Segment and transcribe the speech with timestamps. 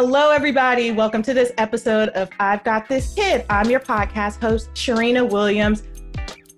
[0.00, 0.92] Hello, everybody.
[0.92, 3.44] Welcome to this episode of I've Got This Kid.
[3.50, 5.82] I'm your podcast host, Sharina Williams,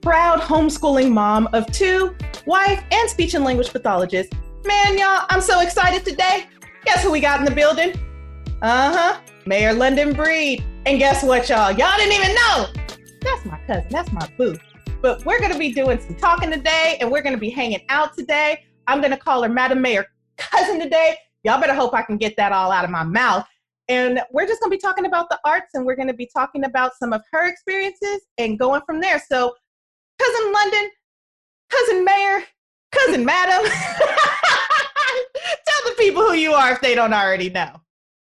[0.02, 2.14] proud homeschooling mom of two,
[2.44, 4.34] wife, and speech and language pathologist.
[4.66, 6.48] Man, y'all, I'm so excited today.
[6.84, 7.98] Guess who we got in the building?
[8.60, 10.62] Uh huh, Mayor London Breed.
[10.84, 11.72] And guess what, y'all?
[11.72, 12.66] Y'all didn't even know.
[13.22, 14.54] That's my cousin, that's my boo.
[15.00, 18.66] But we're gonna be doing some talking today, and we're gonna be hanging out today.
[18.86, 22.52] I'm gonna call her Madam Mayor cousin today y'all better hope I can get that
[22.52, 23.46] all out of my mouth.
[23.88, 26.30] And we're just going to be talking about the arts and we're going to be
[26.32, 29.20] talking about some of her experiences and going from there.
[29.28, 29.52] So,
[30.20, 30.90] Cousin London,
[31.70, 32.44] Cousin Mayor,
[32.92, 33.68] Cousin Madam,
[35.66, 37.80] tell the people who you are if they don't already know.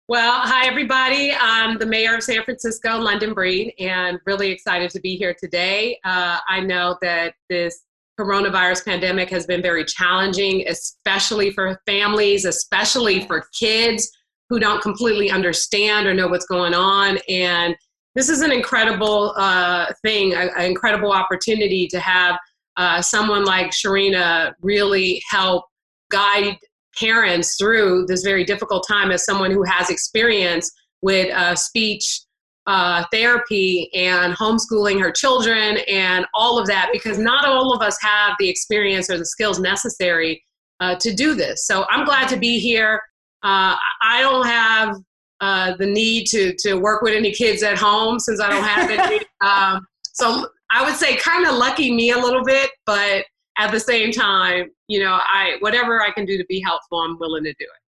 [0.09, 1.33] Well, hi, everybody.
[1.37, 5.99] I'm the mayor of San Francisco, London Breed, and really excited to be here today.
[6.05, 7.81] Uh, I know that this
[8.19, 14.09] coronavirus pandemic has been very challenging, especially for families, especially for kids
[14.49, 17.19] who don't completely understand or know what's going on.
[17.29, 17.75] And
[18.15, 22.37] this is an incredible uh, thing, an incredible opportunity to have
[22.77, 25.65] uh, someone like Sharina really help
[26.09, 26.57] guide
[26.99, 30.71] parents through this very difficult time as someone who has experience
[31.01, 32.21] with uh, speech
[32.67, 37.97] uh, therapy and homeschooling her children and all of that because not all of us
[38.01, 40.43] have the experience or the skills necessary
[40.81, 41.65] uh, to do this.
[41.65, 43.01] So I'm glad to be here.
[43.41, 44.97] Uh, I don't have
[45.39, 48.89] uh, the need to, to work with any kids at home since I don't have
[48.89, 49.19] any.
[49.41, 53.23] um, so I would say kind of lucky me a little bit, but
[53.57, 57.17] at the same time, you know, I whatever I can do to be helpful, I'm
[57.19, 57.86] willing to do it.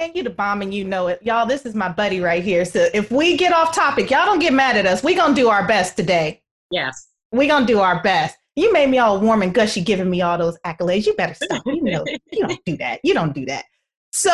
[0.00, 1.22] And you the bomb and you know it.
[1.22, 2.64] Y'all, this is my buddy right here.
[2.64, 5.02] So if we get off topic, y'all don't get mad at us.
[5.02, 6.42] we going to do our best today.
[6.70, 7.08] Yes.
[7.32, 8.38] we going to do our best.
[8.56, 11.04] You made me all warm and gushy giving me all those accolades.
[11.04, 11.62] You better stop.
[11.66, 13.00] You know, you don't do that.
[13.04, 13.66] You don't do that.
[14.12, 14.32] So,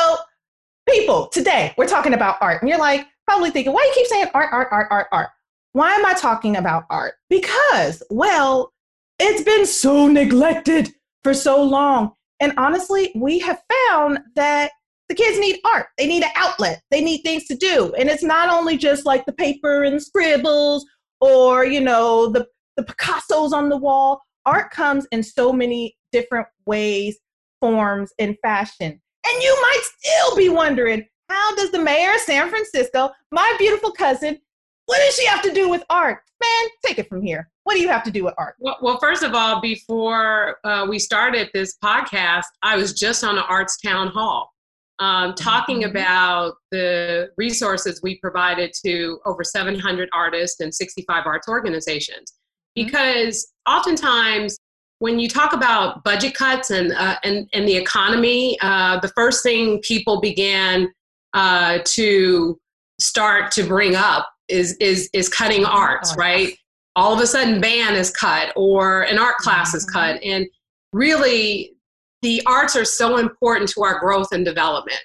[0.88, 2.62] people, today we're talking about art.
[2.62, 5.30] And you're like, probably thinking, why you keep saying art, art, art, art, art?
[5.72, 7.14] Why am I talking about art?
[7.28, 8.72] Because, well,
[9.18, 10.94] it's been so neglected
[11.24, 12.12] for so long.
[12.38, 14.70] And honestly, we have found that
[15.08, 15.86] the kids need art.
[15.98, 16.82] They need an outlet.
[16.90, 17.94] They need things to do.
[17.98, 20.84] And it's not only just like the paper and scribbles
[21.20, 22.46] or, you know, the,
[22.76, 24.20] the Picassos on the wall.
[24.44, 27.18] Art comes in so many different ways,
[27.60, 29.00] forms, and fashion.
[29.28, 33.90] And you might still be wondering, how does the mayor of San Francisco, my beautiful
[33.90, 34.38] cousin,
[34.86, 36.18] what does she have to do with art?
[36.40, 37.50] Man, take it from here.
[37.64, 38.54] What do you have to do with art?
[38.60, 43.36] Well, well first of all, before uh, we started this podcast, I was just on
[43.36, 44.52] an arts town hall
[44.98, 45.90] um, talking mm-hmm.
[45.90, 52.32] about the resources we provided to over 700 artists and 65 arts organizations.
[52.78, 52.86] Mm-hmm.
[52.86, 54.58] Because oftentimes,
[54.98, 59.42] when you talk about budget cuts and, uh, and, and the economy, uh, the first
[59.42, 60.88] thing people began
[61.34, 62.58] uh, to
[62.98, 66.56] start to bring up is, is, is cutting arts, right?
[66.94, 70.14] All of a sudden, band is cut or an art class is mm-hmm.
[70.14, 70.22] cut.
[70.24, 70.46] And
[70.94, 71.75] really,
[72.22, 75.04] the arts are so important to our growth and development.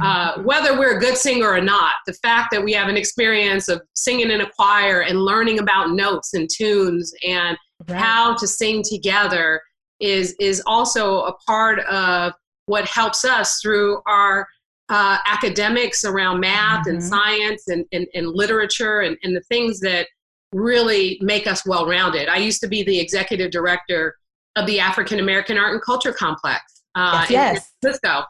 [0.00, 0.44] Uh, mm-hmm.
[0.44, 3.82] whether we're a good singer or not, the fact that we have an experience of
[3.94, 7.98] singing in a choir and learning about notes and tunes and right.
[7.98, 9.60] how to sing together
[9.98, 12.32] is is also a part of
[12.66, 14.46] what helps us through our
[14.90, 16.96] uh, academics around math mm-hmm.
[16.96, 20.06] and science and, and, and literature and, and the things that
[20.52, 22.28] really make us well rounded.
[22.28, 24.16] I used to be the executive director
[24.56, 27.50] of the African American Art and Culture Complex uh, yes, yes.
[27.50, 28.26] in San Francisco.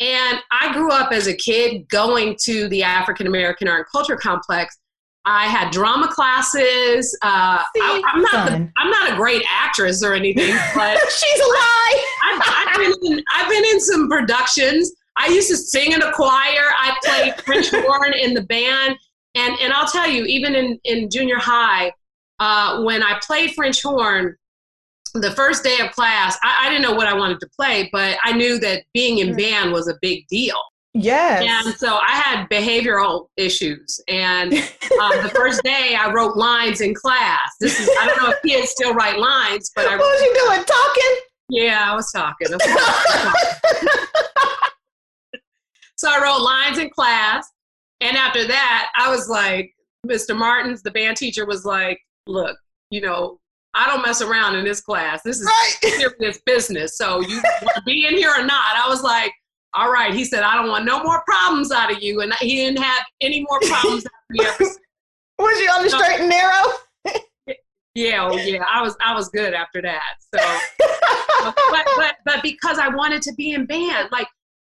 [0.00, 4.16] And I grew up as a kid going to the African American Art and Culture
[4.16, 4.78] Complex.
[5.26, 7.16] I had drama classes.
[7.20, 11.40] Uh, See, I, am not the, I'm not a great actress or anything, but she's
[11.40, 12.04] a lie.
[12.24, 14.90] I've, I've, been in, I've been in some productions.
[15.18, 16.64] I used to sing in a choir.
[16.78, 18.96] I played French horn in the band,
[19.34, 21.92] and and I'll tell you, even in in junior high,
[22.38, 24.34] uh, when I played French horn,
[25.14, 28.16] the first day of class, I, I, didn't know what I wanted to play, but
[28.22, 30.56] I knew that being in band was a big deal.
[30.92, 31.66] Yes.
[31.66, 34.00] And so I had behavioral issues.
[34.08, 34.52] And
[35.00, 37.40] um, the first day I wrote lines in class.
[37.60, 39.96] This is, I don't know if kids still write lines, but I.
[39.96, 40.64] What was you doing?
[40.64, 41.16] Talking?
[41.48, 42.48] Yeah, I was talking.
[42.50, 43.32] I was
[43.72, 45.40] talking.
[45.96, 47.48] so I wrote lines in class.
[48.00, 49.72] And after that, I was like,
[50.06, 50.36] Mr.
[50.36, 52.56] Martins, the band teacher, was like, look,
[52.90, 53.38] you know,
[53.74, 55.22] I don't mess around in this class.
[55.22, 55.76] This is right.
[55.82, 56.96] serious business.
[56.96, 58.76] So you want to be in here or not?
[58.76, 59.32] I was like,
[59.74, 60.12] all right.
[60.12, 62.20] He said, I don't want no more problems out of you.
[62.22, 64.04] And he didn't have any more problems
[64.40, 64.64] after
[65.38, 66.64] Was you on the so, straight and narrow?
[67.94, 68.64] yeah, oh, yeah.
[68.68, 70.14] I was I was good after that.
[70.34, 70.58] So
[71.70, 74.26] but, but but because I wanted to be in band, like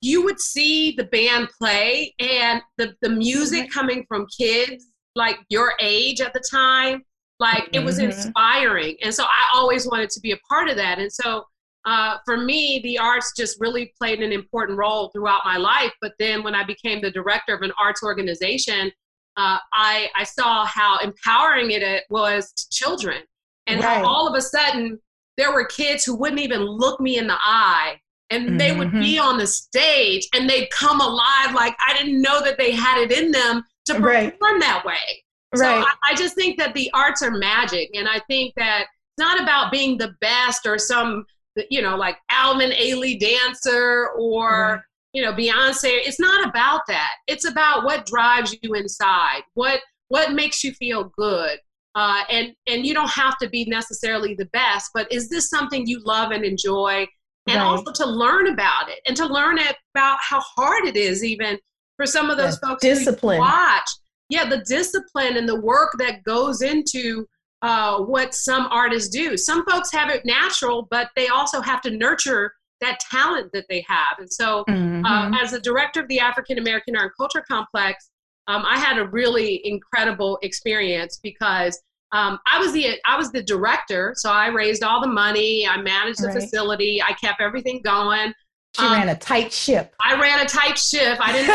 [0.01, 3.79] you would see the band play and the, the music mm-hmm.
[3.79, 7.03] coming from kids like your age at the time,
[7.39, 8.11] like it was mm-hmm.
[8.11, 8.95] inspiring.
[9.03, 10.99] And so I always wanted to be a part of that.
[10.99, 11.45] And so
[11.85, 15.91] uh, for me, the arts just really played an important role throughout my life.
[16.01, 18.91] But then when I became the director of an arts organization,
[19.35, 23.23] uh, I, I saw how empowering it was to children
[23.67, 23.97] and right.
[23.97, 24.99] how all of a sudden
[25.37, 28.57] there were kids who wouldn't even look me in the eye and mm-hmm.
[28.57, 29.27] they would be mm-hmm.
[29.27, 33.11] on the stage and they'd come alive like I didn't know that they had it
[33.11, 34.59] in them to perform right.
[34.59, 35.22] that way.
[35.55, 35.65] So.
[35.65, 39.41] I, I just think that the arts are magic, and I think that it's not
[39.41, 41.25] about being the best or some
[41.69, 44.79] you know like Alvin Ailey dancer or right.
[45.13, 45.99] you know Beyonce.
[46.05, 47.11] It's not about that.
[47.27, 49.41] It's about what drives you inside.
[49.53, 51.59] What what makes you feel good.
[51.95, 55.85] Uh, and and you don't have to be necessarily the best, but is this something
[55.85, 57.05] you love and enjoy?
[57.47, 57.65] And right.
[57.65, 61.59] also to learn about it and to learn about how hard it is even
[61.97, 63.37] for some of those folks discipline.
[63.37, 63.89] watch.
[64.29, 67.27] Yeah, the discipline and the work that goes into
[67.61, 69.37] uh, what some artists do.
[69.37, 73.85] Some folks have it natural, but they also have to nurture that talent that they
[73.87, 74.19] have.
[74.19, 75.05] And so, uh, mm-hmm.
[75.05, 78.09] uh, as a director of the African American Art and Culture Complex,
[78.47, 81.81] um, I had a really incredible experience because
[82.11, 85.81] um, I was the I was the director, so I raised all the money, I
[85.81, 86.41] managed the right.
[86.41, 88.33] facility, I kept everything going.
[88.75, 89.95] She um, ran a tight ship.
[89.99, 91.17] I ran a tight ship.
[91.21, 91.47] I didn't,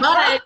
[0.00, 0.42] but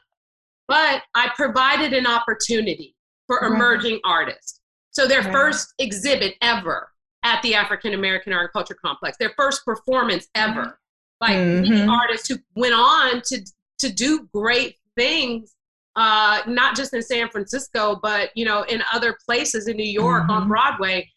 [0.69, 2.95] but I provided an opportunity
[3.27, 3.53] for right.
[3.53, 4.61] emerging artists.
[4.91, 5.33] So their right.
[5.33, 6.89] first exhibit ever
[7.23, 10.79] at the African American Art and Culture Complex, their first performance ever,
[11.21, 11.89] like mm-hmm.
[11.89, 13.45] artists who went on to
[13.79, 15.55] to do great things,
[15.97, 20.23] uh, not just in San Francisco, but you know in other places in New York
[20.23, 20.31] mm-hmm.
[20.31, 21.09] on Broadway.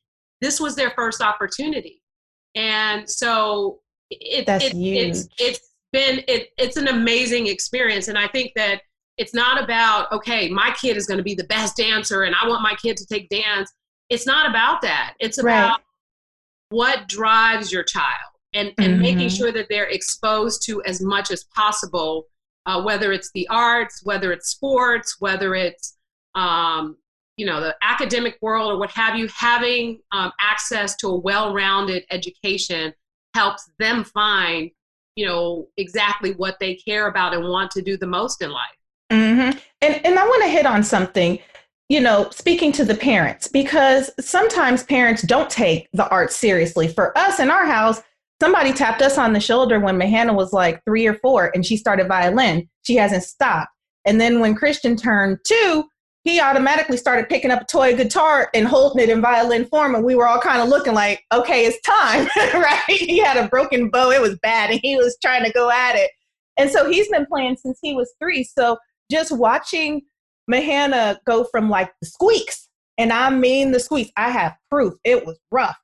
[0.42, 2.02] This was their first opportunity
[2.56, 4.98] and so it, That's it, huge.
[4.98, 8.82] it's it's been it, it's an amazing experience and i think that
[9.18, 12.48] it's not about okay my kid is going to be the best dancer and i
[12.48, 13.72] want my kid to take dance
[14.10, 15.80] it's not about that it's about right.
[16.70, 18.14] what drives your child
[18.54, 19.02] and, and mm-hmm.
[19.02, 22.26] making sure that they're exposed to as much as possible
[22.66, 25.98] uh, whether it's the arts whether it's sports whether it's
[26.36, 26.98] um,
[27.38, 32.04] you know the academic world or what have you having um, access to a well-rounded
[32.12, 32.94] education
[33.34, 34.72] helps them find
[35.16, 38.78] you know exactly what they care about and want to do the most in life
[39.36, 39.58] mm-hmm.
[39.82, 41.40] and, and i want to hit on something
[41.90, 46.88] you know speaking to the parents because sometimes parents don't take the art seriously.
[46.88, 48.02] For us in our house
[48.42, 51.78] somebody tapped us on the shoulder when Mahana was like three or four and she
[51.78, 52.68] started violin.
[52.84, 53.72] She hasn't stopped.
[54.06, 55.86] And then when christian turned two
[56.24, 60.04] he automatically started picking up a toy guitar and holding it in violin form and
[60.04, 62.28] we were all kind of looking like okay it's time
[62.60, 62.84] right?
[62.88, 64.10] He had a broken bow.
[64.10, 66.10] It was bad and he was trying to go at it.
[66.58, 68.44] And so he's been playing since he was three.
[68.44, 68.78] So
[69.10, 70.02] just watching
[70.52, 75.26] mahana go from like the squeaks and i mean the squeaks i have proof it
[75.26, 75.78] was rough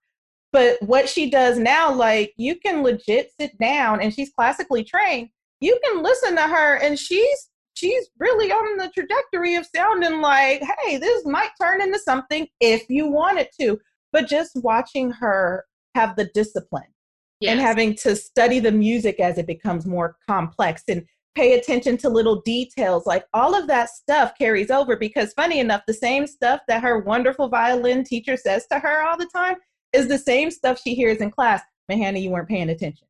[0.52, 5.30] but what she does now like you can legit sit down and she's classically trained
[5.62, 10.62] you can listen to her and she's she's really on the trajectory of sounding like,
[10.84, 13.80] hey, this might turn into something if you want it to.
[14.12, 15.66] But just watching her
[15.96, 16.84] have the discipline
[17.40, 17.52] yes.
[17.52, 22.10] and having to study the music as it becomes more complex and pay attention to
[22.10, 26.62] little details, like all of that stuff carries over because, funny enough, the same stuff
[26.68, 29.56] that her wonderful violin teacher says to her all the time
[29.94, 31.62] is the same stuff she hears in class.
[31.92, 33.08] Mahana, you weren't paying attention.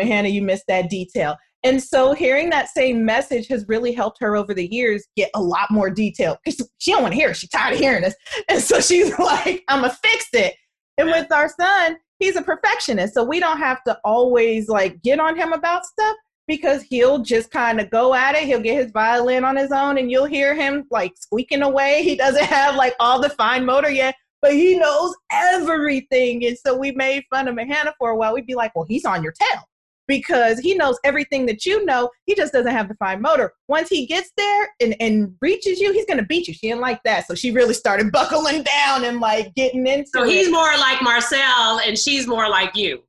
[0.00, 1.36] Mahana, you missed that detail.
[1.64, 5.40] And so hearing that same message has really helped her over the years get a
[5.40, 7.36] lot more detail because she don't want to hear it.
[7.36, 8.16] She's tired of hearing this.
[8.48, 10.54] And so she's like, I'm going to fix it.
[10.98, 13.14] And with our son, he's a perfectionist.
[13.14, 17.50] So we don't have to always like get on him about stuff because he'll just
[17.50, 18.44] kind of go at it.
[18.44, 22.02] He'll get his violin on his own and you'll hear him like squeaking away.
[22.02, 26.44] He doesn't have like all the fine motor yet, but he knows everything.
[26.44, 28.34] And so we made fun of Mahana for a while.
[28.34, 29.62] We'd be like, well, he's on your tail
[30.08, 32.10] because he knows everything that you know.
[32.26, 33.52] He just doesn't have the fine motor.
[33.68, 36.54] Once he gets there and, and reaches you, he's gonna beat you.
[36.54, 37.26] She didn't like that.
[37.26, 41.80] So she really started buckling down and like getting into So he's more like Marcel
[41.86, 43.02] and she's more like you.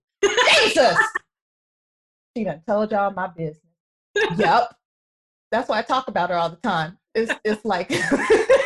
[0.61, 0.95] Jesus.
[2.35, 3.59] She done told y'all my business.
[4.37, 4.73] yep.
[5.51, 6.97] That's why I talk about her all the time.
[7.13, 8.57] It's it's like I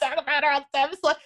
[0.00, 0.88] talk about her all the time.
[0.92, 1.18] It's like,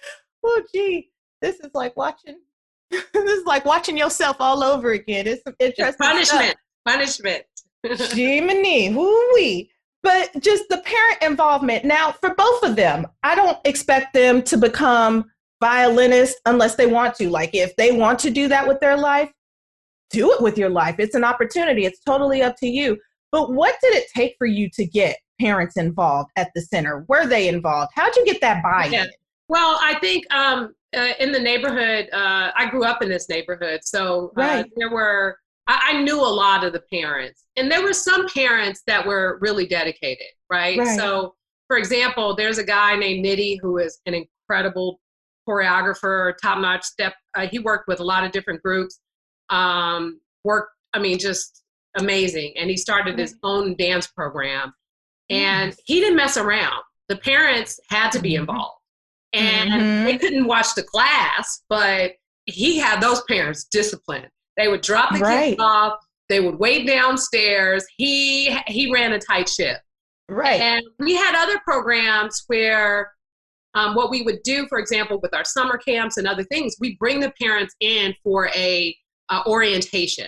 [0.43, 1.09] oh gee,
[1.41, 2.39] this is like watching
[2.91, 5.27] this is like watching yourself all over again.
[5.27, 6.43] It's some interesting punishment.
[6.43, 6.55] Stuff.
[6.85, 7.43] Punishment.
[7.83, 9.63] Jiminy, woo
[10.03, 11.85] But just the parent involvement.
[11.85, 15.31] Now, for both of them, I don't expect them to become
[15.61, 17.29] violinists unless they want to.
[17.29, 19.31] Like, if they want to do that with their life,
[20.11, 20.95] do it with your life.
[20.99, 21.85] It's an opportunity.
[21.85, 22.97] It's totally up to you.
[23.31, 27.05] But what did it take for you to get parents involved at the center?
[27.07, 27.91] Were they involved?
[27.95, 28.93] How'd you get that buy-in?
[28.93, 29.05] Yeah.
[29.47, 33.81] Well, I think um, uh, in the neighborhood, uh, I grew up in this neighborhood,
[33.83, 34.71] so uh, right.
[34.75, 35.37] there were
[35.67, 39.37] I, I, knew a lot of the parents, and there were some parents that were
[39.41, 40.77] really dedicated, right?
[40.77, 40.97] right.
[40.97, 41.35] So,
[41.67, 44.99] for example, there's a guy named Nitty who is an incredible
[45.47, 47.13] choreographer, top-notch step.
[47.35, 48.99] Uh, he worked with a lot of different groups.
[49.51, 51.63] Um, worked, I mean, just
[51.97, 54.73] amazing, and he started his own dance program,
[55.29, 56.81] and he didn't mess around.
[57.09, 58.41] The parents had to be mm-hmm.
[58.41, 58.81] involved
[59.33, 60.05] and mm-hmm.
[60.05, 62.11] they couldn't watch the class, but
[62.45, 64.27] he had those parents disciplined.
[64.57, 65.49] They would drop the right.
[65.51, 65.93] kids off.
[66.29, 67.85] They would wait downstairs.
[67.97, 69.77] He he ran a tight ship.
[70.29, 70.61] Right.
[70.61, 73.11] And we had other programs where
[73.73, 76.95] um, what we would do, for example, with our summer camps and other things, we
[76.97, 78.95] bring the parents in for a
[79.31, 80.27] uh, orientation,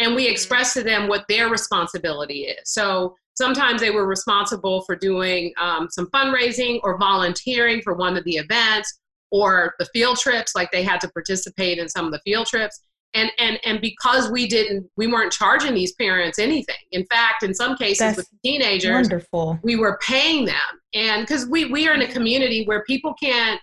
[0.00, 2.58] and we express to them what their responsibility is.
[2.64, 8.24] So Sometimes they were responsible for doing um, some fundraising or volunteering for one of
[8.24, 8.98] the events
[9.30, 12.80] or the field trips, like they had to participate in some of the field trips.
[13.14, 16.74] And, and, and because we didn't, we weren't charging these parents anything.
[16.90, 19.60] In fact, in some cases That's with teenagers, wonderful.
[19.62, 20.56] we were paying them.
[20.94, 23.60] And because we, we are in a community where people can't,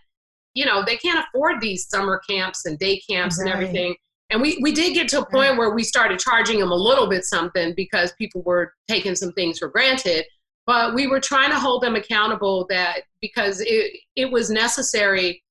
[0.53, 3.45] you know, they can't afford these summer camps and day camps right.
[3.45, 3.93] and everything
[4.35, 7.07] and we, we did get to a point where we started charging them a little
[7.07, 10.25] bit something because people were taking some things for granted
[10.65, 15.41] but we were trying to hold them accountable that because it, it was necessary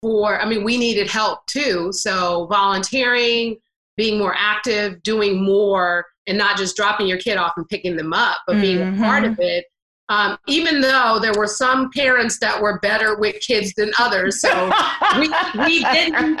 [0.00, 3.56] for i mean we needed help too so volunteering
[3.96, 8.12] being more active doing more and not just dropping your kid off and picking them
[8.12, 9.02] up but being mm-hmm.
[9.02, 9.66] a part of it
[10.08, 14.40] um, even though there were some parents that were better with kids than others.
[14.40, 14.70] So
[15.18, 15.32] we,
[15.64, 16.40] we didn't,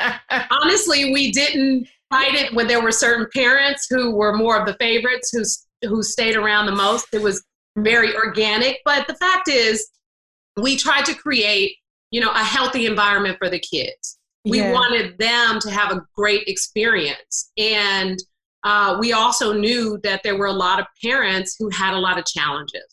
[0.50, 4.74] honestly, we didn't fight it when there were certain parents who were more of the
[4.74, 7.06] favorites who, who stayed around the most.
[7.12, 7.42] It was
[7.76, 8.80] very organic.
[8.84, 9.88] But the fact is,
[10.60, 11.76] we tried to create,
[12.10, 14.18] you know, a healthy environment for the kids.
[14.44, 14.72] We yeah.
[14.72, 17.52] wanted them to have a great experience.
[17.56, 18.18] And
[18.64, 22.18] uh, we also knew that there were a lot of parents who had a lot
[22.18, 22.84] of challenges.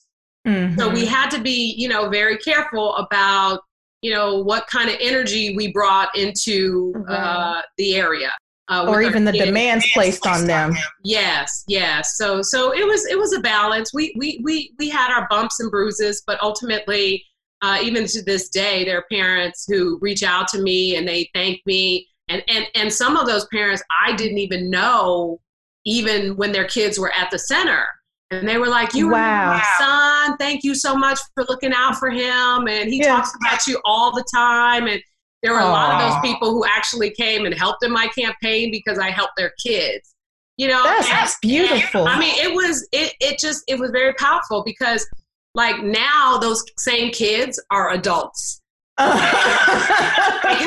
[0.48, 0.80] Mm-hmm.
[0.80, 1.14] So we mm-hmm.
[1.14, 3.62] had to be, you know, very careful about,
[4.02, 7.12] you know, what kind of energy we brought into mm-hmm.
[7.12, 8.32] uh, the area.
[8.70, 10.76] Uh, or even the demands placed on them.
[11.04, 12.18] Yes, yes.
[12.18, 13.92] So, so it was it was a balance.
[13.96, 17.26] We we we we had our bumps and bruises, but ultimately,
[17.64, 21.32] uh, even to this day, there are parents who reach out to me and they
[21.34, 25.42] thank me, and and and some of those parents I didn't even know,
[25.86, 27.88] even when their kids were at the center
[28.32, 29.54] and they were like, "You wow.
[29.54, 30.38] my son.
[30.38, 33.16] Thank you so much for looking out for him." And he yeah.
[33.16, 34.88] talks about you all the time.
[34.88, 35.02] And
[35.42, 35.70] there were Aww.
[35.70, 39.10] a lot of those people who actually came and helped in my campaign because I
[39.10, 40.14] helped their kids.
[40.58, 42.02] You know, that's, and, that's beautiful.
[42.02, 45.08] And, I mean, it was it it just it was very powerful because
[45.56, 48.62] like now those same kids are adults.
[49.00, 49.08] can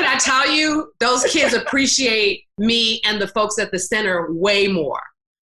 [0.05, 4.99] I tell you, those kids appreciate me and the folks at the center way more.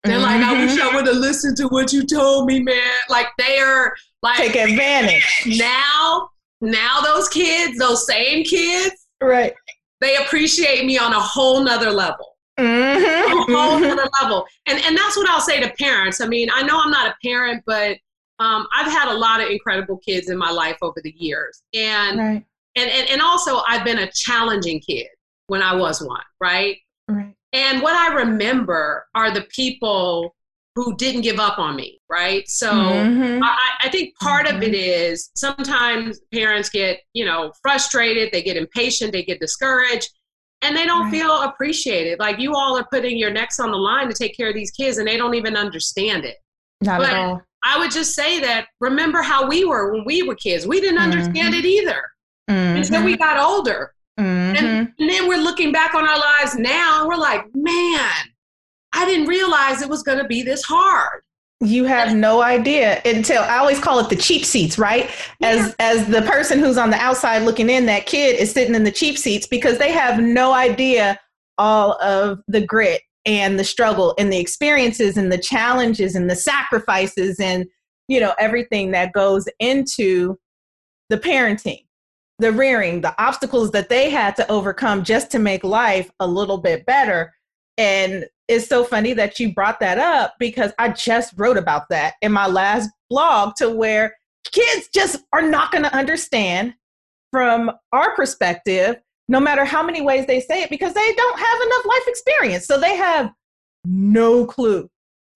[0.04, 0.24] They're mm-hmm.
[0.24, 2.92] like, I wish I would have listened to what you told me, man.
[3.10, 5.24] Like they are like take advantage.
[5.58, 6.30] Now,
[6.60, 9.54] now those kids, those same kids, right?
[10.02, 12.36] They appreciate me on a whole nother level.
[12.60, 13.06] Mm-hmm.
[13.06, 13.96] A whole mm-hmm.
[13.96, 14.46] nother level.
[14.66, 16.20] And and that's what I'll say to parents.
[16.20, 17.98] I mean, I know I'm not a parent, but
[18.40, 21.64] um, I've had a lot of incredible kids in my life over the years.
[21.74, 22.46] And right.
[22.76, 25.08] and, and and also I've been a challenging kid
[25.48, 26.78] when I was one, right?
[27.08, 27.36] Right.
[27.54, 30.36] And what I remember are the people
[30.76, 32.50] who didn't give up on me, right?
[32.50, 33.44] So mm-hmm.
[33.44, 34.58] I, I, think part mm-hmm.
[34.58, 35.16] of it mm-hmm.
[35.36, 40.10] sometimes parents get, you know, frustrated, they get impatient, they get discouraged,
[40.64, 41.12] and they don't right.
[41.12, 42.20] feel appreciated.
[42.20, 44.72] Like you all are putting your necks on the line to take care of these
[44.72, 46.38] kids, and they don't even understand it.
[46.82, 47.42] Not but at all.
[47.64, 50.66] I would just say that remember how we were when we were kids.
[50.66, 51.66] We didn't understand mm-hmm.
[51.66, 52.04] it either
[52.48, 53.22] until we mm-hmm.
[53.22, 53.94] got older.
[54.20, 54.66] Mm-hmm.
[54.66, 58.12] And, and then we're looking back on our lives now and we're like, man,
[58.94, 61.22] I didn't realize it was going to be this hard.
[61.62, 65.10] You have no idea until I always call it the cheap seats, right?
[65.42, 65.74] As yeah.
[65.80, 68.92] as the person who's on the outside looking in, that kid is sitting in the
[68.92, 71.18] cheap seats because they have no idea
[71.58, 76.36] all of the grit and the struggle and the experiences and the challenges and the
[76.36, 77.66] sacrifices and
[78.08, 80.38] you know everything that goes into
[81.10, 81.86] the parenting
[82.44, 86.58] the rearing, the obstacles that they had to overcome just to make life a little
[86.58, 87.34] bit better.
[87.78, 92.16] And it's so funny that you brought that up because I just wrote about that
[92.22, 94.14] in my last blog to where
[94.52, 96.74] kids just are not going to understand
[97.32, 98.98] from our perspective,
[99.30, 102.66] no matter how many ways they say it, because they don't have enough life experience.
[102.66, 103.32] So they have
[103.86, 104.90] no clue.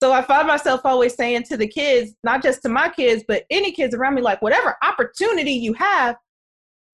[0.03, 3.45] So I find myself always saying to the kids, not just to my kids, but
[3.49, 6.17] any kids around me, like, whatever opportunity you have,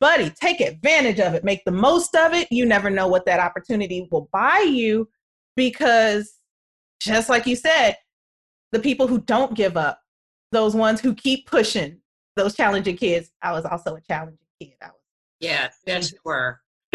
[0.03, 2.51] buddy, take advantage of it, make the most of it.
[2.51, 5.07] You never know what that opportunity will buy you
[5.55, 6.33] because,
[6.99, 7.95] just like you said,
[8.73, 10.01] the people who don't give up,
[10.51, 11.99] those ones who keep pushing,
[12.35, 13.31] those challenging kids.
[13.41, 14.73] I was also a challenging kid.
[14.81, 14.95] I was.
[15.39, 16.59] Yes, yes, you were.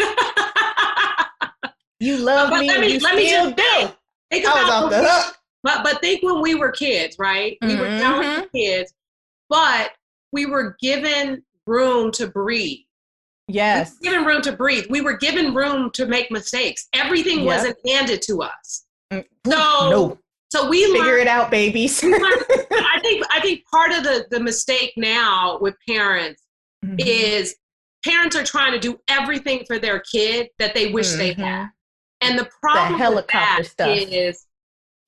[1.99, 2.67] you love but, me.
[2.67, 3.89] Let me, you let me just do.
[4.29, 5.35] Think about the hook.
[5.63, 7.57] But but think when we were kids, right?
[7.63, 7.79] We mm-hmm.
[7.79, 8.93] were talented kids,
[9.49, 9.93] but
[10.31, 12.85] we were given room to breathe.
[13.49, 13.97] Yes.
[13.99, 14.85] We given room to breathe.
[14.89, 16.87] We were given room to make mistakes.
[16.93, 17.47] Everything yep.
[17.47, 18.85] wasn't handed to us.
[19.11, 20.19] Mm, so no.
[20.49, 21.99] so we figure learned, it out, babies.
[22.03, 26.43] I think I think part of the the mistake now with parents
[26.85, 26.95] mm-hmm.
[26.99, 27.55] is
[28.05, 31.17] parents are trying to do everything for their kid that they wish mm-hmm.
[31.17, 31.67] they had.
[32.21, 33.97] And the problem the helicopter with that stuff.
[34.11, 34.45] is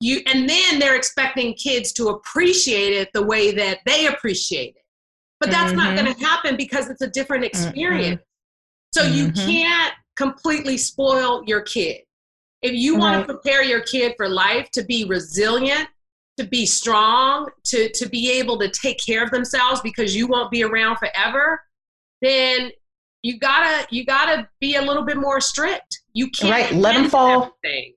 [0.00, 4.82] you and then they're expecting kids to appreciate it the way that they appreciate it.
[5.38, 5.78] But that's mm-hmm.
[5.78, 8.22] not going to happen because it's a different experience.
[8.96, 9.08] Mm-hmm.
[9.08, 9.46] So you mm-hmm.
[9.46, 12.02] can't completely spoil your kid.
[12.62, 15.88] If you want to prepare your kid for life to be resilient,
[16.36, 20.50] to be strong, to, to be able to take care of themselves because you won't
[20.50, 21.60] be around forever,
[22.20, 22.70] then
[23.22, 26.02] you gotta you gotta be a little bit more strict.
[26.12, 26.80] You can't right.
[26.80, 27.56] Let them fall.
[27.64, 27.94] Everything.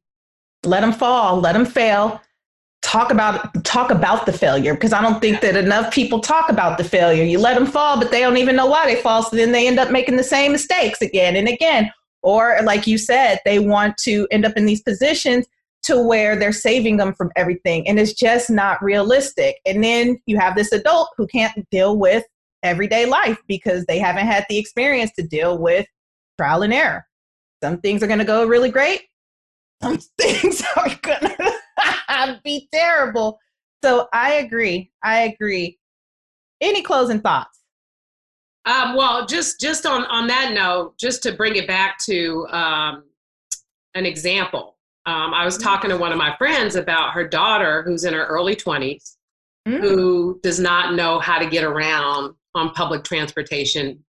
[0.63, 1.39] Let them fall.
[1.39, 2.21] Let them fail.
[2.85, 6.77] Talk about talk about the failure because I don't think that enough people talk about
[6.77, 7.23] the failure.
[7.23, 9.23] You let them fall, but they don't even know why they fall.
[9.23, 11.91] So then they end up making the same mistakes again and again.
[12.21, 15.47] Or like you said, they want to end up in these positions
[15.83, 19.55] to where they're saving them from everything, and it's just not realistic.
[19.65, 22.23] And then you have this adult who can't deal with
[22.61, 25.87] everyday life because they haven't had the experience to deal with
[26.37, 27.07] trial and error.
[27.63, 29.01] Some things are going to go really great.
[29.81, 31.53] Some things are going to
[32.43, 33.39] be terrible.
[33.83, 34.91] So I agree.
[35.03, 35.77] I agree.
[36.61, 37.59] Any closing thoughts?
[38.65, 43.03] Um, well, just just on on that note, just to bring it back to um,
[43.93, 48.05] an example, um, I was talking to one of my friends about her daughter, who's
[48.05, 49.17] in her early twenties,
[49.67, 49.79] mm.
[49.79, 54.03] who does not know how to get around on public transportation,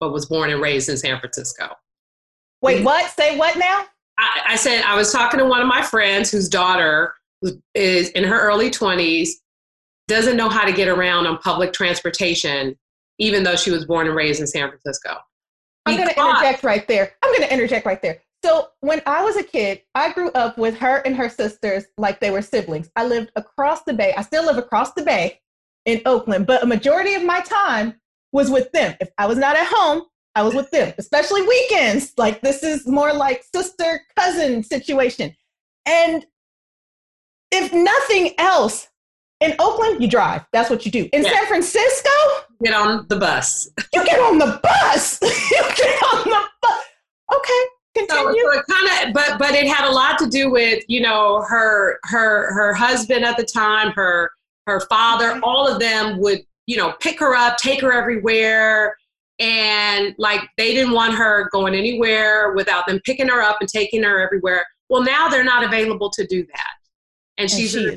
[0.00, 1.68] but was born and raised in San Francisco.
[2.62, 3.10] Wait, what?
[3.12, 3.84] Say what now?
[4.18, 7.14] I, I said I was talking to one of my friends whose daughter
[7.74, 9.30] is in her early 20s,
[10.08, 12.76] doesn't know how to get around on public transportation,
[13.18, 15.16] even though she was born and raised in San Francisco.
[15.86, 17.12] I'm going to interject right there.
[17.22, 18.20] I'm going to interject right there.
[18.44, 22.20] So when I was a kid, I grew up with her and her sisters like
[22.20, 22.90] they were siblings.
[22.96, 24.14] I lived across the bay.
[24.16, 25.40] I still live across the bay
[25.84, 27.94] in Oakland, but a majority of my time
[28.32, 28.96] was with them.
[29.00, 32.14] If I was not at home, I was with them, especially weekends.
[32.16, 35.34] Like this is more like sister cousin situation.
[35.86, 36.24] And
[37.52, 38.88] if nothing else,
[39.40, 40.44] in Oakland, you drive.
[40.52, 41.08] That's what you do.
[41.12, 41.30] In yeah.
[41.32, 42.10] San Francisco,
[42.62, 43.70] get on the bus.
[43.94, 45.18] you get on the bus.
[45.22, 46.84] you get on the bus.
[47.34, 47.62] Okay,
[48.06, 48.42] continue.
[48.42, 51.42] So, so kind of, but but it had a lot to do with you know
[51.48, 54.30] her her her husband at the time, her
[54.66, 55.44] her father, mm-hmm.
[55.44, 58.96] all of them would, you know, pick her up, take her everywhere.
[59.38, 64.02] And like they didn't want her going anywhere without them picking her up and taking
[64.02, 64.66] her everywhere.
[64.90, 66.79] Well, now they're not available to do that.
[67.40, 67.96] And, and she's she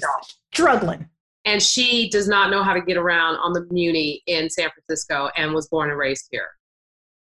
[0.53, 1.07] struggling.
[1.45, 5.29] And she does not know how to get around on the Muni in San Francisco
[5.35, 6.49] and was born and raised here.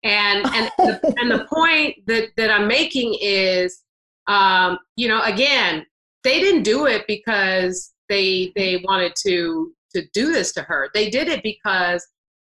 [0.03, 3.82] And and the, and the point that that I'm making is,
[4.27, 5.86] um, you know, again,
[6.25, 10.89] they didn't do it because they they wanted to to do this to her.
[10.93, 12.05] They did it because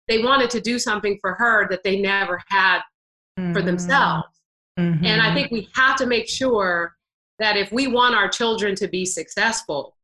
[0.06, 2.80] they wanted to do something for her that they never had
[3.38, 3.54] mm-hmm.
[3.54, 4.28] for themselves.
[4.78, 5.04] Mm-hmm.
[5.04, 6.94] And I think we have to make sure
[7.38, 9.96] that if we want our children to be successful,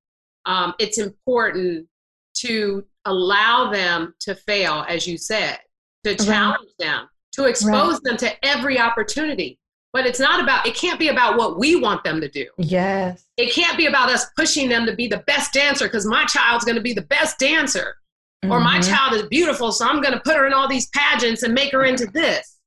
[0.46, 1.86] um, it's important
[2.34, 5.58] to allow them to fail, as you said,
[6.04, 6.86] to challenge right.
[6.86, 8.02] them, to expose right.
[8.04, 9.58] them to every opportunity.
[9.92, 12.46] But it's not about, it can't be about what we want them to do.
[12.58, 13.24] Yes.
[13.36, 16.64] It can't be about us pushing them to be the best dancer because my child's
[16.64, 17.96] going to be the best dancer.
[18.44, 18.52] Mm-hmm.
[18.52, 18.90] Or my mm-hmm.
[18.90, 21.72] child is beautiful, so I'm going to put her in all these pageants and make
[21.72, 22.58] her into this.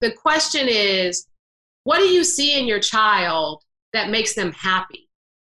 [0.00, 1.26] The question is,
[1.84, 5.08] what do you see in your child that makes them happy?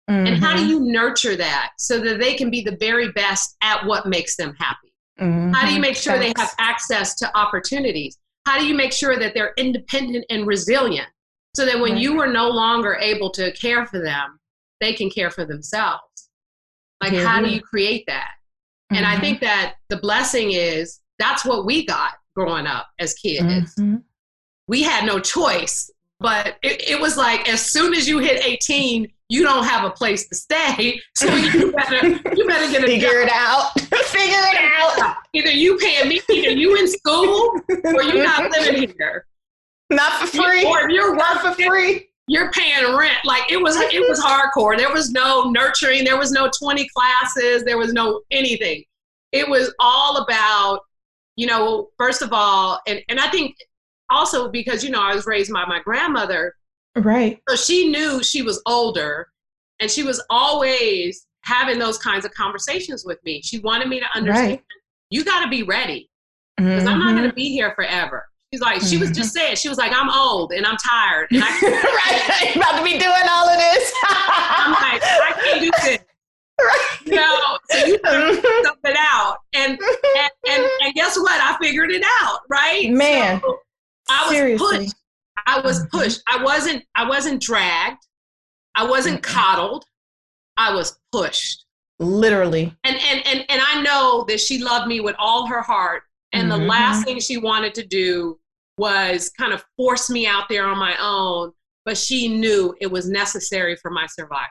[0.09, 0.27] Mm-hmm.
[0.27, 0.69] And how do mm-hmm.
[0.69, 4.55] you nurture that so that they can be the very best at what makes them
[4.57, 4.93] happy?
[5.19, 5.51] Mm-hmm.
[5.51, 8.17] How do you make sure they have access to opportunities?
[8.45, 11.09] How do you make sure that they're independent and resilient
[11.55, 14.39] so that when you are no longer able to care for them,
[14.79, 16.29] they can care for themselves?
[17.01, 17.25] Like, mm-hmm.
[17.25, 18.29] how do you create that?
[18.91, 18.97] Mm-hmm.
[18.97, 19.21] And I mm-hmm.
[19.21, 23.75] think that the blessing is that's what we got growing up as kids.
[23.75, 23.97] Mm-hmm.
[24.67, 29.11] We had no choice but it, it, was like as soon as you hit 18,
[29.29, 30.99] you don't have a place to stay.
[31.15, 33.27] So you better you better get a figure job.
[33.27, 33.79] it out.
[34.05, 35.17] figure it out.
[35.33, 39.25] Either you paying me, either you in school or you're not living here.
[39.89, 40.65] Not for free.
[40.65, 42.09] Or you're not for free.
[42.27, 43.19] You're paying rent.
[43.23, 44.77] Like it was it was hardcore.
[44.77, 48.83] There was no nurturing, there was no 20 classes, there was no anything.
[49.31, 50.81] It was all about,
[51.35, 53.55] you know, first of all, and, and I think
[54.09, 56.55] also because you know I was raised by my grandmother,
[56.95, 57.41] right?
[57.49, 59.27] So she knew she was older,
[59.79, 63.41] and she was always having those kinds of conversations with me.
[63.41, 64.63] She wanted me to understand right.
[65.09, 66.09] you got to be ready
[66.57, 66.89] because mm-hmm.
[66.89, 67.35] I'm not going to mm-hmm.
[67.35, 68.25] be here forever.
[68.53, 69.45] She's like, she was just mm-hmm.
[69.45, 71.27] saying, she was like, I'm old and I'm tired.
[71.31, 73.93] And I right, I'm about to be doing all of this.
[74.07, 75.99] I'm like, I can't do this.
[76.59, 76.97] Right.
[77.05, 81.39] No, so you figure something out, and, and and and guess what?
[81.39, 82.89] I figured it out, right?
[82.89, 83.59] Man, so,
[84.09, 84.77] I was Seriously.
[84.77, 84.95] pushed.
[85.45, 85.97] I was mm-hmm.
[85.97, 86.21] pushed.
[86.27, 88.05] I wasn't I wasn't dragged.
[88.75, 89.33] I wasn't mm-hmm.
[89.33, 89.85] coddled.
[90.57, 91.65] I was pushed.
[91.99, 92.75] Literally.
[92.83, 96.03] And and and and I know that she loved me with all her heart.
[96.33, 96.61] And mm-hmm.
[96.61, 98.39] the last thing she wanted to do
[98.77, 101.51] was kind of force me out there on my own,
[101.85, 104.49] but she knew it was necessary for my survival.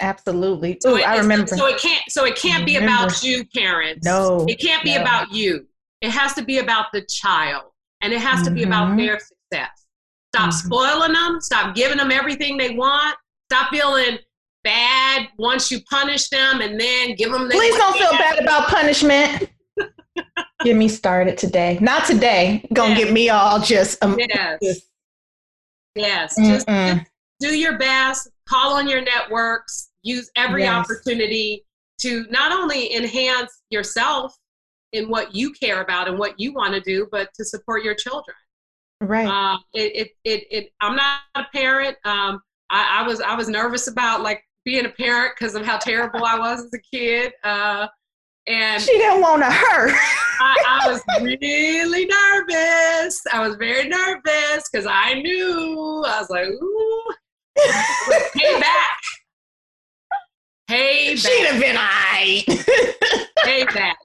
[0.00, 0.78] Absolutely.
[0.80, 1.46] So Ooh, I remember.
[1.46, 4.04] So it can't so it can't be about you, parents.
[4.04, 4.46] No.
[4.48, 5.02] It can't be no.
[5.02, 5.66] about you.
[6.00, 8.44] It has to be about the child and it has mm-hmm.
[8.44, 8.98] to be about mm-hmm.
[8.98, 9.86] their success.
[10.34, 10.66] Stop mm-hmm.
[10.66, 11.40] spoiling them.
[11.40, 13.16] Stop giving them everything they want.
[13.50, 14.18] Stop feeling
[14.64, 17.48] bad once you punish them, and then give them.
[17.48, 19.50] Please don't feel bad about punishment.
[20.64, 21.78] get me started today.
[21.80, 22.66] Not today.
[22.72, 23.04] Gonna yes.
[23.04, 24.02] get me all just.
[24.04, 24.58] Um, yes.
[24.62, 24.86] Just,
[25.94, 26.36] yes.
[26.36, 27.06] Just, just,
[27.40, 28.28] do your best.
[28.48, 29.90] Call on your networks.
[30.02, 30.74] Use every yes.
[30.74, 31.64] opportunity
[32.00, 34.36] to not only enhance yourself
[34.92, 37.94] in what you care about and what you want to do, but to support your
[37.94, 38.36] children.
[39.00, 39.26] Right.
[39.26, 41.96] Um, it, it, it, it, I'm not a parent.
[42.04, 45.78] Um, I, I was, I was nervous about like being a parent because of how
[45.78, 47.32] terrible I was as a kid.
[47.44, 47.86] Uh,
[48.46, 49.92] and she didn't want to hurt.
[50.40, 53.22] I, I was really nervous.
[53.32, 57.14] I was very nervous because I knew I was like, ooh,
[58.34, 58.98] hey back.
[60.66, 61.18] Hey back.
[61.18, 62.44] She'd have been I.
[63.44, 63.98] hey back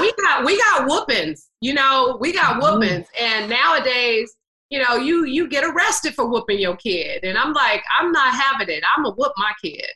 [0.00, 1.50] we got we got whoopings.
[1.60, 2.60] You know, we got mm-hmm.
[2.60, 4.34] whoopings, and nowadays,
[4.70, 8.34] you know, you you get arrested for whooping your kid, and I'm like, I'm not
[8.34, 8.82] having it.
[8.86, 9.86] I'm gonna whoop my kid.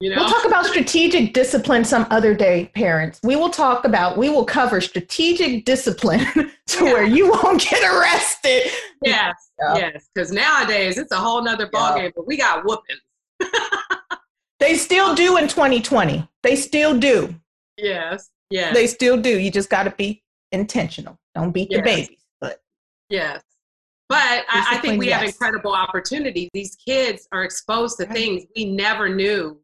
[0.00, 0.16] You know?
[0.16, 3.18] We'll talk about strategic discipline some other day, parents.
[3.24, 6.24] We will talk about, we will cover strategic discipline
[6.68, 6.92] to yeah.
[6.92, 8.70] where you won't get arrested.
[9.02, 9.76] Yes, yeah.
[9.76, 10.08] yes.
[10.14, 12.10] Because nowadays it's a whole nother ballgame, yeah.
[12.14, 13.00] but we got whoopings.
[14.60, 16.28] they still do in 2020.
[16.44, 17.34] They still do.
[17.76, 18.30] Yes.
[18.50, 18.72] Yeah.
[18.72, 19.38] They still do.
[19.38, 21.18] You just got to be intentional.
[21.34, 21.78] Don't beat yes.
[21.78, 22.24] the babies.
[22.40, 22.60] But
[23.08, 23.42] yes.
[24.08, 25.20] But I, I, think we yes.
[25.20, 26.48] have incredible opportunities.
[26.54, 28.14] These kids are exposed to right.
[28.14, 29.60] things we never knew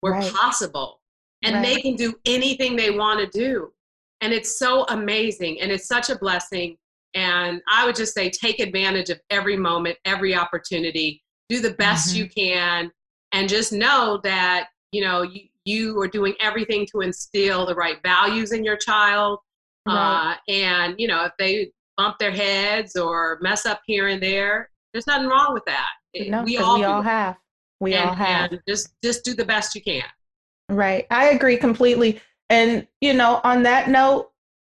[0.00, 0.32] were right.
[0.32, 1.00] possible.
[1.44, 1.62] And right.
[1.62, 3.70] they can do anything they want to do.
[4.22, 5.60] And it's so amazing.
[5.60, 6.76] And it's such a blessing.
[7.14, 12.14] And I would just say take advantage of every moment, every opportunity, do the best
[12.14, 12.22] mm-hmm.
[12.22, 12.90] you can,
[13.32, 17.98] and just know that, you know, you, you are doing everything to instill the right
[18.02, 19.38] values in your child.
[19.86, 20.34] Right.
[20.48, 24.70] Uh, and, you know, if they bump their heads or mess up here and there,
[24.92, 25.88] there's nothing wrong with that.
[26.14, 27.36] No, we all, we all have.
[27.80, 28.52] We and, all have.
[28.68, 30.04] just, just do the best you can.
[30.68, 31.06] Right.
[31.10, 32.20] I agree completely.
[32.50, 34.30] And, you know, on that note,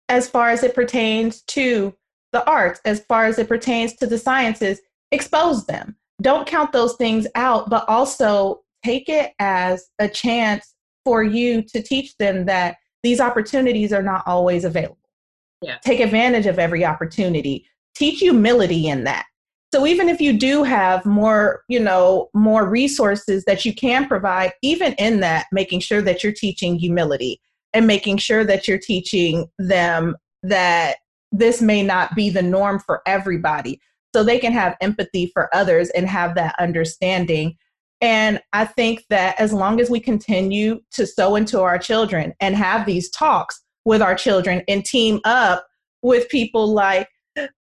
[0.09, 1.95] as far as it pertains to
[2.31, 5.95] the arts, as far as it pertains to the sciences, expose them.
[6.21, 10.75] Don't count those things out, but also take it as a chance
[11.09, 14.99] for you to teach them that these opportunities are not always available.
[15.59, 15.79] Yeah.
[15.83, 17.65] Take advantage of every opportunity.
[17.95, 19.25] Teach humility in that.
[19.73, 24.51] So even if you do have more, you know, more resources that you can provide,
[24.61, 27.41] even in that, making sure that you're teaching humility
[27.73, 30.97] and making sure that you're teaching them that
[31.31, 33.81] this may not be the norm for everybody
[34.13, 37.57] so they can have empathy for others and have that understanding
[38.01, 42.55] and I think that as long as we continue to sow into our children and
[42.55, 45.67] have these talks with our children and team up
[46.01, 47.09] with people like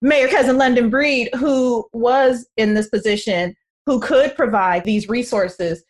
[0.01, 3.55] Mayor Cousin London Breed, who was in this position,
[3.87, 5.83] who could provide these resources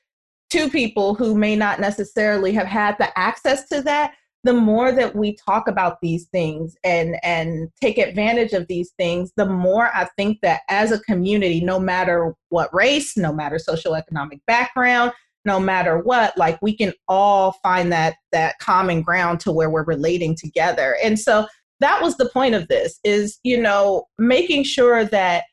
[0.50, 5.14] to people who may not necessarily have had the access to that, the more that
[5.14, 10.08] we talk about these things and and take advantage of these things the more i
[10.16, 15.12] think that as a community no matter what race no matter socioeconomic background
[15.44, 19.84] no matter what like we can all find that that common ground to where we're
[19.84, 20.96] relating together.
[21.02, 21.46] And so
[21.80, 25.44] that was the point of this is you know making sure that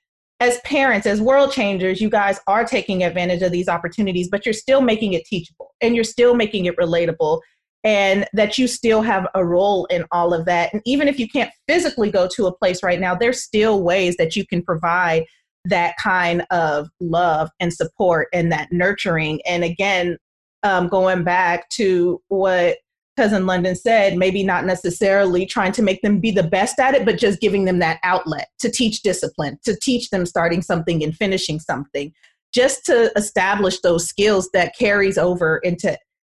[0.41, 4.53] as parents, as world changers, you guys are taking advantage of these opportunities, but you're
[4.53, 7.41] still making it teachable and you're still making it relatable,
[7.83, 10.73] and that you still have a role in all of that.
[10.73, 14.17] And even if you can't physically go to a place right now, there's still ways
[14.17, 15.25] that you can provide
[15.65, 19.41] that kind of love and support and that nurturing.
[19.45, 20.17] And again,
[20.63, 22.77] um, going back to what
[23.17, 27.05] cousin London said, maybe not necessarily trying to make them be the best at it,
[27.05, 31.15] but just giving them that outlet to teach discipline, to teach them starting something and
[31.15, 32.13] finishing something,
[32.53, 35.97] just to establish those skills that carries over into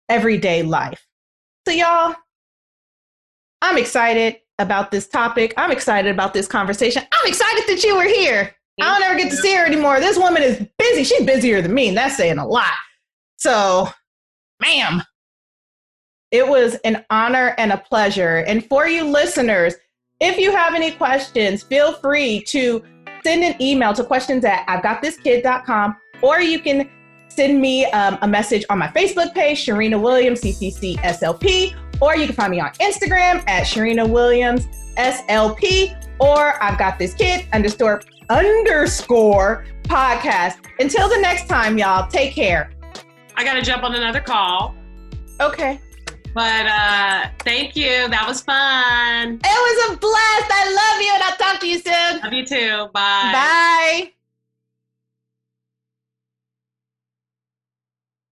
[0.09, 1.07] everyday life.
[1.67, 2.15] So, y'all,
[3.63, 5.55] I'm excited about this topic.
[5.57, 7.03] I'm excited about this conversation.
[7.13, 8.55] I'm excited that you were here.
[8.81, 10.01] I don't ever get to see her anymore.
[10.01, 11.05] This woman is busy.
[11.05, 12.73] She's busier than me, and that's saying a lot.
[13.37, 13.89] So,
[14.61, 15.03] ma'am,
[16.31, 18.39] it was an honor and a pleasure.
[18.47, 19.75] And for you listeners,
[20.21, 22.83] if you have any questions, feel free to
[23.25, 26.89] send an email to questions at I've got this kid.com, or you can
[27.31, 32.27] send me um, a message on my Facebook page, Sharina Williams, CCC SLP, or you
[32.27, 34.67] can find me on Instagram at Sharina Williams
[34.97, 40.59] SLP, or I've got this kid underscore underscore podcast.
[40.79, 42.71] Until the next time, y'all, take care.
[43.37, 44.75] I got to jump on another call.
[45.41, 45.81] Okay.
[46.33, 48.09] But uh thank you.
[48.09, 49.41] That was fun.
[49.43, 50.51] It was a blast.
[50.53, 52.21] I love you and I'll talk to you soon.
[52.23, 52.89] Love you too.
[52.93, 53.33] Bye.
[53.33, 54.13] Bye.